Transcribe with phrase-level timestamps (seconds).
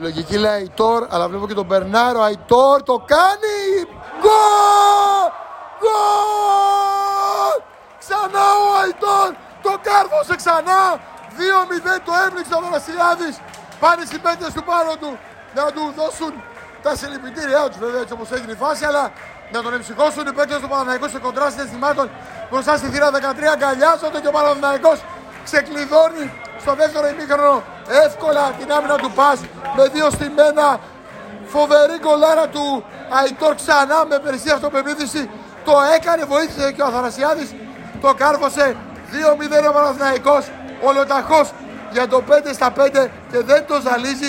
[0.00, 2.20] Λογική λέει Αϊτόρ, αλλά βλέπω και τον Μπερνάρο.
[2.22, 3.58] Αϊτόρ το κάνει!
[4.20, 5.26] Γκολ!
[5.80, 7.56] Γκολ!
[8.02, 9.28] Ξανά ο Αϊτόρ!
[9.62, 10.82] Το κάρφωσε ξανά!
[11.38, 13.34] 2-0 το έμπληξε ο Δρασιάδης.
[13.80, 15.10] Πάνε οι παίκτες του πάνω του
[15.54, 16.32] να του δώσουν
[16.82, 19.04] τα συλληπιτήριά τους βέβαια έτσι όπως έγινε η φάση, αλλά
[19.52, 22.06] να τον εμψυχώσουν οι παίκτες του Παναθηναϊκού σε κοντρά συναισθημάτων
[22.50, 23.16] μπροστά στη θύρα 13
[23.54, 24.98] αγκαλιάζονται και ο Παναθηναϊκός
[25.48, 26.24] ξεκλειδώνει
[26.64, 27.62] στο δεύτερο ημίχρονο
[28.04, 29.38] εύκολα την άμυνα του Πας
[29.76, 30.66] με δύο στημένα
[31.54, 32.84] φοβερή γκολάρα του
[33.18, 35.22] Αϊτόρ ξανά με περισσία αυτοπεποίθηση.
[35.64, 37.48] Το έκανε, βοήθησε και ο Αθανασιάδης.
[38.00, 38.76] Το κάρφωσε
[39.12, 40.44] 2-0 ο Παναθηναϊκός.
[40.88, 41.46] Ολοταχώς
[41.92, 44.22] για το 5 στα 5 και δεν το ζαλίζει